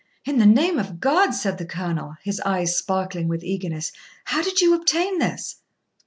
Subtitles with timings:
[0.25, 3.91] 'In the name of God,' said the Colonel, his eyes sparkling with eagerness,
[4.25, 5.57] 'how did you obtain this?'